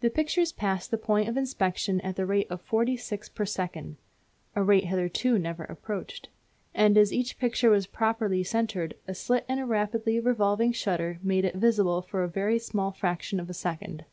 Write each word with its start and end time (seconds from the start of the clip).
The 0.00 0.10
pictures 0.10 0.52
passed 0.52 0.90
the 0.90 0.98
point 0.98 1.26
of 1.30 1.38
inspection 1.38 2.02
at 2.02 2.16
the 2.16 2.26
rate 2.26 2.48
of 2.50 2.60
forty 2.60 2.98
six 2.98 3.30
per 3.30 3.46
second 3.46 3.96
(a 4.54 4.62
rate 4.62 4.84
hitherto 4.84 5.38
never 5.38 5.64
approached), 5.64 6.28
and 6.74 6.98
as 6.98 7.14
each 7.14 7.38
picture 7.38 7.70
was 7.70 7.86
properly 7.86 8.44
centred 8.44 8.94
a 9.08 9.14
slit 9.14 9.46
in 9.48 9.58
a 9.58 9.64
rapidly 9.64 10.20
revolving 10.20 10.72
shutter 10.72 11.18
made 11.22 11.46
it 11.46 11.54
visible 11.54 12.02
for 12.02 12.22
a 12.24 12.28
very 12.28 12.58
small 12.58 12.92
fraction 12.92 13.40
of 13.40 13.48
a 13.48 13.54
second. 13.54 14.04